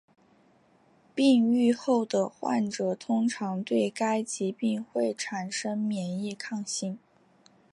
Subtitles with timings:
[1.13, 6.97] 病愈后的患者通常对该疾病会产生免疫抗性。